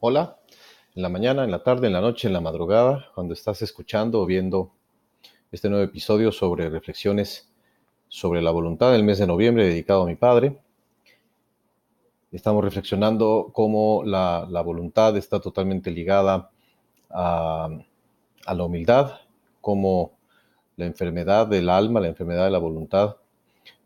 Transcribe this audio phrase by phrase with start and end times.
[0.00, 0.38] Hola,
[0.94, 4.20] en la mañana, en la tarde, en la noche, en la madrugada, cuando estás escuchando
[4.20, 4.72] o viendo
[5.50, 7.50] este nuevo episodio sobre reflexiones
[8.08, 10.58] sobre la voluntad del mes de noviembre dedicado a mi padre.
[12.32, 16.50] Estamos reflexionando cómo la, voluntad está totalmente ligada
[17.08, 17.70] a,
[18.46, 19.20] la humildad,
[19.62, 20.18] cómo
[20.76, 23.16] la enfermedad del alma, la enfermedad de la voluntad,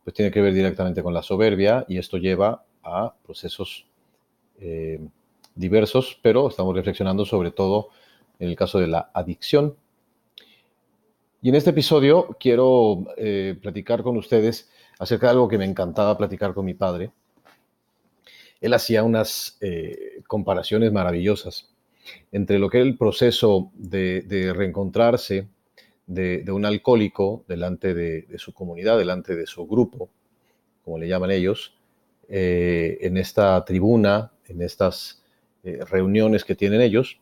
[0.02, 3.86] pues tiene que ver directamente con la soberbia y esto lleva a procesos
[4.58, 4.98] eh,
[5.58, 7.88] diversos, pero estamos reflexionando sobre todo
[8.38, 9.76] en el caso de la adicción.
[11.42, 16.16] Y en este episodio quiero eh, platicar con ustedes acerca de algo que me encantaba
[16.16, 17.10] platicar con mi padre.
[18.60, 21.68] Él hacía unas eh, comparaciones maravillosas
[22.32, 25.46] entre lo que es el proceso de, reencontrarse
[26.06, 30.08] de, un alcohólico delante de, su comunidad, delante de su grupo,
[30.84, 31.74] como le llaman ellos,
[32.30, 35.22] en esta tribuna, en estas
[35.64, 37.20] eh, reuniones que tienen ellos,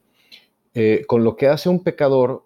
[0.74, 2.44] eh, con lo que hace un pecador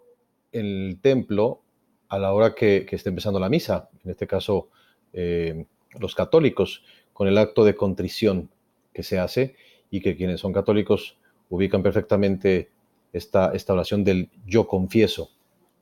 [0.52, 1.62] en el templo
[2.08, 4.68] a la hora que, que está empezando la misa, en este caso
[5.12, 5.66] eh,
[5.98, 8.50] los católicos, con el acto de contrición
[8.92, 9.56] que se hace
[9.90, 11.18] y que quienes son católicos
[11.48, 12.70] ubican perfectamente
[13.12, 15.30] esta, esta oración del yo confieso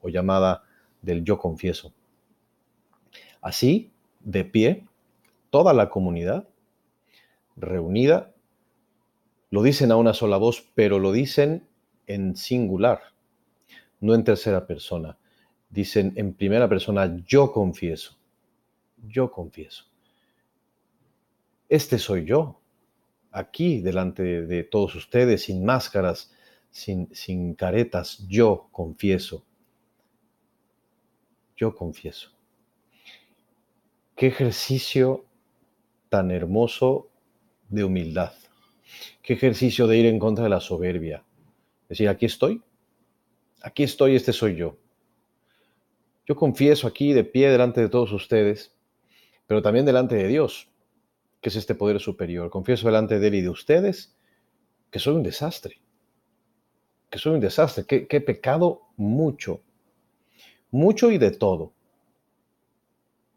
[0.00, 0.64] o llamada
[1.02, 1.92] del yo confieso.
[3.40, 4.86] Así, de pie,
[5.50, 6.48] toda la comunidad
[7.56, 8.34] reunida
[9.50, 11.66] lo dicen a una sola voz, pero lo dicen
[12.06, 13.00] en singular,
[14.00, 15.18] no en tercera persona.
[15.70, 18.16] Dicen en primera persona, yo confieso,
[19.06, 19.84] yo confieso.
[21.68, 22.60] Este soy yo,
[23.30, 26.32] aquí delante de todos ustedes, sin máscaras,
[26.70, 29.44] sin, sin caretas, yo confieso.
[31.56, 32.30] Yo confieso.
[34.14, 35.26] Qué ejercicio
[36.08, 37.10] tan hermoso
[37.68, 38.32] de humildad.
[39.22, 41.24] Qué ejercicio de ir en contra de la soberbia.
[41.88, 42.62] Decir, aquí estoy,
[43.62, 44.76] aquí estoy, este soy yo.
[46.26, 48.74] Yo confieso aquí de pie delante de todos ustedes,
[49.46, 50.68] pero también delante de Dios,
[51.40, 52.50] que es este poder superior.
[52.50, 54.14] Confieso delante de Él y de ustedes
[54.90, 55.80] que soy un desastre,
[57.10, 59.62] que soy un desastre, que, que he pecado mucho,
[60.70, 61.72] mucho y de todo,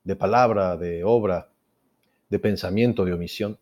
[0.03, 1.50] de palabra, de obra,
[2.30, 3.58] de pensamiento, de omisión.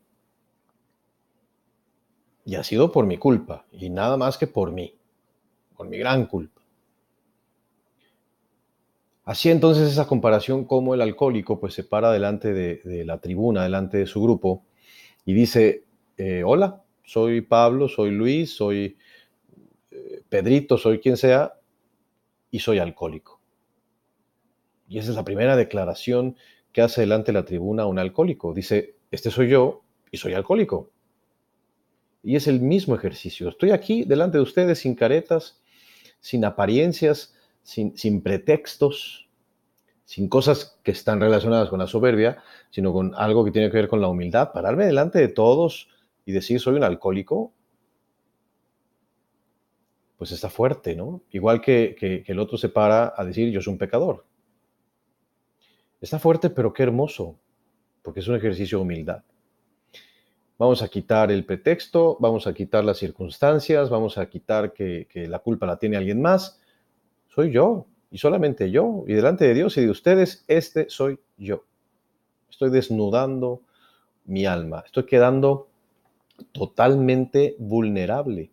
[2.46, 4.96] Y ha sido por mi culpa, y nada más que por mí,
[5.76, 6.62] por mi gran culpa.
[9.26, 13.98] Así entonces esa comparación como el alcohólico pues se para delante de, la tribuna, delante
[13.98, 14.64] de su grupo,
[15.26, 15.84] y dice,
[16.18, 18.98] eh, hola, soy Pablo, soy Luis, soy
[19.92, 21.54] eh, Pedrito, soy quien sea,
[22.52, 23.40] y soy alcohólico.
[24.88, 26.36] Y esa es la primera declaración
[26.72, 28.54] que hace delante de la tribuna un alcohólico.
[28.54, 30.90] Dice, este soy yo y soy alcohólico.
[32.22, 33.50] Y es el mismo ejercicio.
[33.50, 35.62] Estoy aquí delante de ustedes sin caretas,
[36.20, 39.30] sin apariencias, sin, pretextos,
[40.06, 42.42] sin cosas que están relacionadas con la soberbia,
[42.72, 44.52] sino con algo que tiene que ver con la humildad.
[44.52, 45.90] Pararme delante de todos
[46.26, 47.54] y decir soy un alcohólico,
[50.18, 51.22] pues está fuerte, ¿no?
[51.32, 54.26] Igual que, que, que el otro se para a decir yo soy un pecador.
[56.02, 57.40] Está fuerte, pero qué hermoso,
[58.02, 59.24] porque es un ejercicio de humildad.
[60.60, 65.40] Vamos a quitar el pretexto, vamos a quitar las circunstancias, vamos a quitar que, la
[65.40, 66.60] culpa la tiene alguien más.
[67.30, 71.64] Soy yo, y solamente yo, y delante de Dios y de ustedes, este soy yo.
[72.50, 73.62] Estoy desnudando
[74.26, 75.70] mi alma, estoy quedando
[76.52, 78.52] totalmente vulnerable.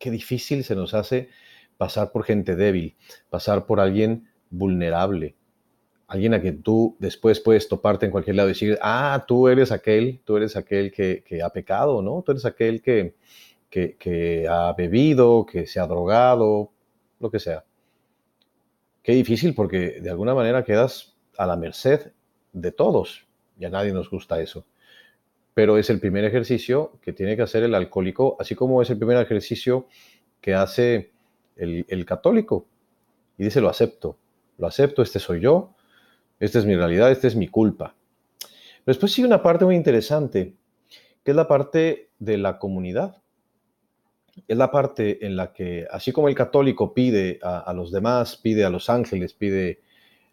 [0.00, 1.28] Qué difícil se nos hace
[1.76, 2.96] pasar por gente débil,
[3.30, 5.36] pasar por alguien vulnerable
[6.06, 9.72] alguien a quien tú después puedes toparte en cualquier lado y decir, ah, tú eres
[9.72, 12.22] aquel, tú eres aquel que, ha pecado, ¿no?
[12.22, 13.16] Tú eres aquel que,
[14.48, 16.70] ha bebido, que se ha drogado,
[17.18, 17.64] lo que sea.
[19.02, 22.12] Qué difícil porque de alguna manera quedas a la merced
[22.52, 23.26] de todos
[23.58, 24.66] y a nadie nos gusta eso.
[25.54, 28.98] Pero es el primer ejercicio que tiene que hacer el alcohólico, así como es el
[28.98, 29.86] primer ejercicio
[30.40, 31.12] que hace
[31.56, 32.66] el, el católico.
[33.38, 34.18] Y dice, lo acepto,
[34.58, 35.75] lo acepto, este soy yo,
[36.38, 37.94] esta es mi realidad, esta es mi culpa.
[38.84, 40.54] Después sigue una parte muy interesante,
[41.24, 43.16] que es la parte de la comunidad.
[44.46, 48.64] Es la parte en la que, así como el católico pide a, los demás, pide
[48.64, 49.80] a los ángeles, pide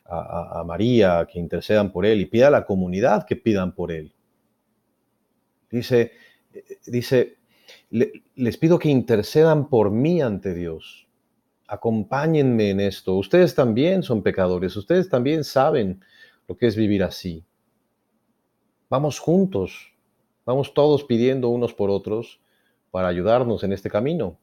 [0.06, 4.14] a, María que intercedan por él y pide a la comunidad que pidan por él.
[5.72, 6.12] Dice,
[6.86, 7.38] dice,
[7.90, 11.04] les pido que intercedan por mí ante Dios
[11.68, 13.16] acompáñenme en esto.
[13.16, 16.04] Ustedes también son pecadores, ustedes también saben
[16.48, 17.46] lo que es vivir así.
[18.90, 19.94] Vamos juntos,
[20.46, 22.40] vamos todos pidiendo unos por otros,
[22.92, 24.38] para ayudarnos en este camino.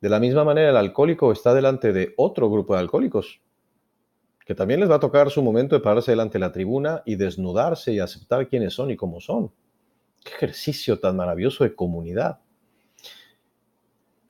[0.00, 3.40] De la misma manera, el alcohólico está delante de otro grupo de alcohólicos,
[4.46, 7.16] que también les va a tocar su momento de pararse delante de la tribuna y
[7.16, 9.52] desnudarse y aceptar quiénes son y cómo son.
[10.22, 12.38] Qué ejercicio tan maravilloso de comunidad.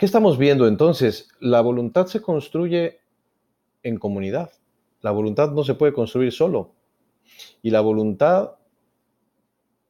[0.02, 1.28] ¿Qué estamos viendo entonces?
[1.38, 2.98] La voluntad se construye
[3.84, 4.50] en comunidad.
[5.00, 6.74] La voluntad no se puede construir solo.
[7.62, 8.56] Y la voluntad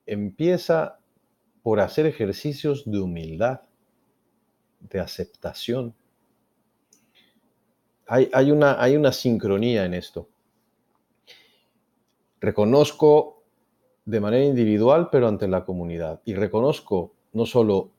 [0.05, 0.99] empieza
[1.63, 3.63] por hacer ejercicios de humildad,
[4.81, 5.95] de aceptación.
[8.07, 10.29] Hay, una, hay una sincronía en esto.
[12.39, 13.45] Reconozco
[14.05, 16.21] de manera individual, pero ante la comunidad.
[16.27, 17.93] Y reconozco no solo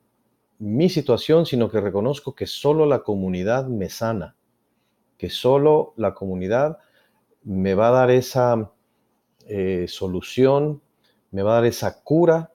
[0.63, 4.37] mi situación, sino que reconozco que solo la comunidad me sana,
[5.17, 6.77] que solo la comunidad
[7.43, 8.71] me va a dar esa
[9.45, 10.81] eh, solución,
[11.31, 12.53] me va a dar esa cura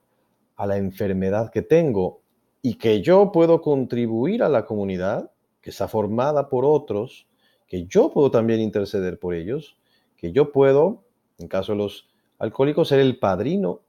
[0.57, 2.23] a la enfermedad que tengo
[2.63, 7.29] y que yo puedo contribuir a la comunidad que está formada por otros,
[7.67, 9.79] que yo puedo también interceder por ellos,
[10.17, 11.05] que yo puedo,
[11.39, 12.09] en caso de los
[12.39, 13.83] alcohólicos, ser el padrino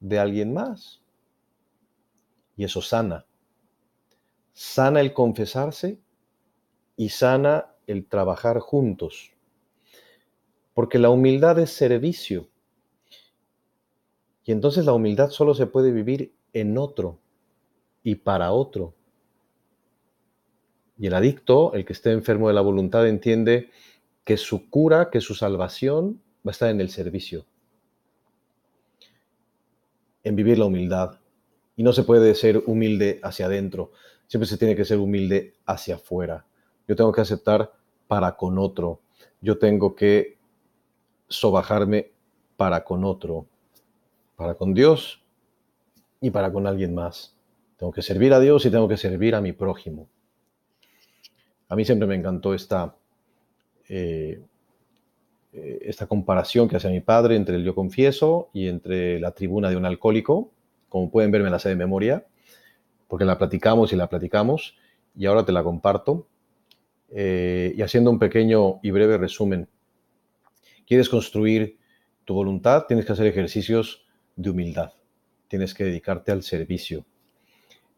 [0.00, 1.00] de alguien más.
[2.54, 3.24] Y eso sana.
[4.52, 5.98] Sana el confesarse
[6.96, 9.32] y sana el trabajar juntos.
[10.74, 12.48] Porque la humildad es servicio.
[14.44, 17.18] Y entonces la humildad solo se puede vivir en otro
[18.02, 18.94] y para otro.
[20.98, 23.70] Y el adicto, el que esté enfermo de la voluntad, entiende
[24.24, 27.44] que su cura, que su salvación va a estar en el servicio,
[30.22, 31.18] en vivir la humildad.
[31.76, 33.92] Y no se puede ser humilde hacia adentro,
[34.32, 36.46] siempre se tiene que ser humilde hacia afuera.
[36.88, 37.70] Yo tengo que aceptar
[38.08, 39.00] para con otro.
[39.42, 40.38] Yo tengo que
[41.28, 42.12] sobajarme
[42.56, 43.44] para con otro
[44.36, 45.22] para con Dios
[46.22, 47.36] y para con alguien más.
[47.76, 50.08] Tengo que servir a Dios y tengo que servir a mi prójimo.
[51.68, 52.96] A mí siempre me encantó esta,
[53.86, 54.40] eh,
[55.52, 59.68] eh, esta comparación que hace mi padre entre el yo confieso y entre la tribuna
[59.68, 60.50] de un alcohólico.
[60.88, 62.24] Como pueden ver, me la sé de memoria,
[63.12, 64.74] porque la platicamos y la platicamos,
[65.14, 66.28] y ahora te la comparto.
[67.10, 69.68] Eh, y haciendo un pequeño y breve resumen,
[70.86, 71.76] quieres construir
[72.24, 74.94] tu voluntad, tienes que hacer ejercicios de humildad.
[75.46, 77.04] Tienes que dedicarte al servicio.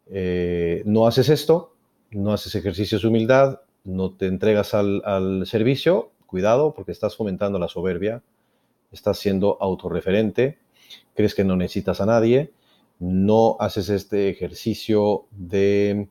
[0.09, 1.77] Eh, no haces esto,
[2.11, 7.69] no haces ejercicios de humildad, no te entregas al, servicio, cuidado porque estás fomentando la
[7.69, 8.25] soberbia,
[8.91, 10.59] estás siendo autorreferente,
[11.15, 12.53] crees que no necesitas a nadie,
[12.99, 16.09] no haces este ejercicio de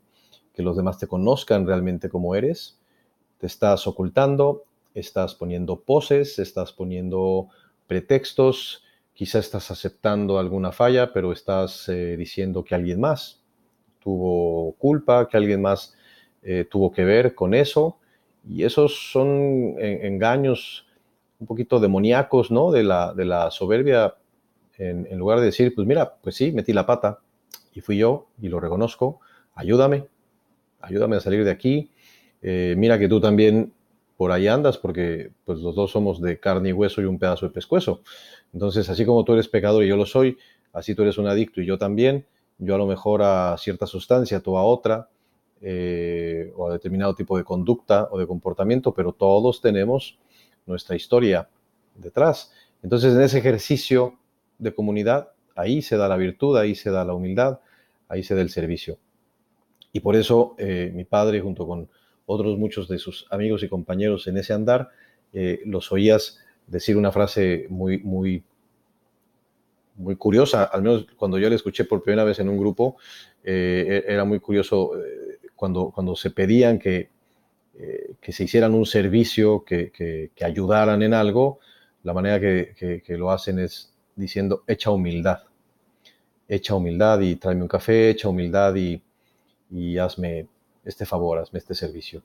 [0.53, 2.79] que los demás te conozcan realmente como eres,
[3.39, 7.47] te estás ocultando, estás poniendo poses, estás poniendo
[7.87, 8.83] pretextos,
[9.13, 13.43] Quizá estás aceptando alguna falla, pero estás eh, diciendo que alguien más
[13.99, 15.95] tuvo culpa, que alguien más
[16.41, 17.99] eh, tuvo que ver con eso.
[18.43, 20.87] Y esos son engaños
[21.39, 22.71] un poquito demoníacos, ¿no?
[22.71, 24.15] De la, de la soberbia,
[24.77, 27.19] en, lugar de decir, pues mira, pues sí, metí la pata
[27.73, 29.19] y fui yo y lo reconozco,
[29.55, 30.07] ayúdame,
[30.81, 31.89] ayúdame a salir de aquí.
[32.41, 33.71] Eh, mira que tú también
[34.17, 37.47] por ahí andas, porque pues los dos somos de carne y hueso y un pedazo
[37.47, 38.01] de pescuezo.
[38.53, 40.37] Entonces, así como tú eres pecador y yo lo soy,
[40.71, 42.25] así tú eres un adicto y yo también,
[42.57, 45.09] yo a lo mejor a cierta sustancia, tú a otra,
[45.61, 50.19] eh, o a determinado tipo de conducta o de comportamiento, pero todos tenemos
[50.65, 51.47] nuestra historia
[51.95, 52.51] detrás.
[52.83, 54.19] Entonces, en ese ejercicio
[54.63, 57.59] de comunidad, ahí se da la virtud, ahí se da la humildad,
[58.07, 58.97] ahí se da el servicio.
[59.91, 61.87] Y por eso eh, mi padre, junto con
[62.25, 64.89] otros muchos de sus amigos y compañeros en ese andar,
[65.33, 68.43] eh, los oías decir una frase muy, muy,
[69.95, 72.97] muy curiosa, al menos cuando yo la escuché por primera vez en un grupo,
[73.43, 74.93] eh, e-, era muy curioso
[75.55, 77.09] cuando, cuando se pedían que,
[78.19, 81.59] que se hicieran un servicio, que, que, ayudaran en algo,
[82.03, 85.43] la manera que, lo hacen es diciendo, echa humildad,
[86.47, 89.01] echa humildad y tráeme un café, echa humildad y,
[89.71, 90.47] y hazme
[90.85, 92.21] este favor, hazme este servicio.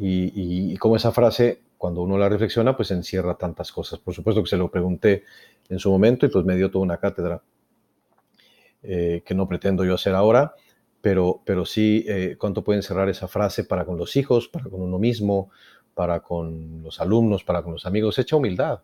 [0.00, 3.98] Y, como esa frase, cuando uno la reflexiona, pues encierra tantas cosas.
[3.98, 5.24] Por supuesto que se lo pregunté
[5.68, 7.42] en su momento y pues me dio toda una cátedra
[8.82, 10.54] eh, que no pretendo yo hacer ahora,
[11.00, 14.80] pero, pero sí eh, cuánto puede encerrar esa frase para con los hijos, para con
[14.80, 15.50] uno mismo,
[15.94, 18.18] para con los alumnos, para con los amigos.
[18.20, 18.80] Echa humildad,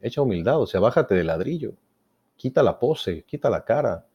[0.00, 1.74] echa humildad, o sea, bájate del ladrillo,
[2.36, 4.06] quita la pose, quita la cara,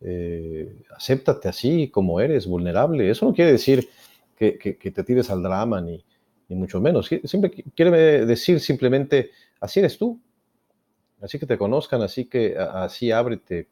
[0.00, 3.10] eh, acéptate así como eres, vulnerable.
[3.10, 3.88] Eso no quiere decir
[4.36, 6.04] que, te tires al drama, ni,
[6.48, 7.10] mucho menos.
[7.24, 10.20] Siempre quiere decir simplemente, así eres tú.
[11.20, 13.68] Así que te conozcan, así que así ábrete,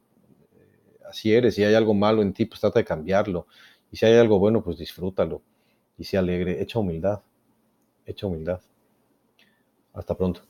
[1.08, 1.54] así eres.
[1.54, 3.46] Si hay algo malo en ti, pues trata de cambiarlo.
[3.92, 5.42] Y si hay algo bueno, pues disfrútalo.
[5.96, 6.60] Y sea alegre.
[6.60, 7.20] Echa humildad.
[8.04, 8.60] Echa humildad.
[9.94, 10.42] Hasta pronto.